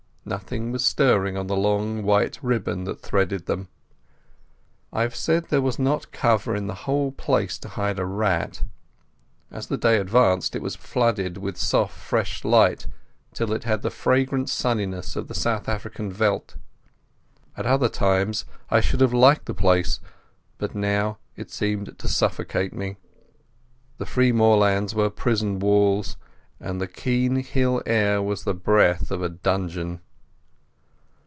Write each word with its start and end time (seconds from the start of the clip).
Nothing 0.23 0.71
was 0.71 0.85
stirring 0.85 1.35
on 1.35 1.47
the 1.47 1.57
long 1.57 2.03
white 2.03 2.37
ribbon 2.43 2.83
that 2.83 3.01
threaded 3.01 3.47
them. 3.47 3.69
I 4.93 5.01
have 5.01 5.15
said 5.15 5.49
there 5.49 5.63
was 5.63 5.79
not 5.79 6.11
cover 6.11 6.55
in 6.55 6.67
the 6.67 6.75
whole 6.85 7.11
place 7.11 7.57
to 7.57 7.69
hide 7.69 7.97
a 7.97 8.05
rat. 8.05 8.63
As 9.49 9.65
the 9.67 9.79
day 9.79 9.97
advanced 9.97 10.55
it 10.55 10.61
was 10.61 10.75
flooded 10.75 11.39
with 11.39 11.57
soft 11.57 11.97
fresh 11.97 12.45
light 12.45 12.87
till 13.33 13.51
it 13.51 13.63
had 13.63 13.81
the 13.81 13.89
fragrant 13.89 14.47
sunniness 14.47 15.15
of 15.15 15.27
the 15.27 15.33
South 15.33 15.67
African 15.67 16.13
veld. 16.13 16.55
At 17.57 17.65
other 17.65 17.89
times 17.89 18.45
I 18.69 18.75
would 18.77 19.01
have 19.01 19.13
liked 19.15 19.47
the 19.47 19.55
place, 19.55 19.99
but 20.59 20.75
now 20.75 21.17
it 21.35 21.49
seemed 21.49 21.97
to 21.97 22.07
suffocate 22.07 22.73
me. 22.73 22.97
The 23.97 24.05
free 24.05 24.31
moorlands 24.31 24.93
were 24.93 25.09
prison 25.09 25.57
walls, 25.59 26.15
and 26.59 26.79
the 26.79 26.87
keen 26.87 27.37
hill 27.37 27.81
air 27.87 28.21
was 28.21 28.43
the 28.43 28.53
breath 28.53 29.09
of 29.09 29.23
a 29.23 29.27
dungeon. 29.29 29.99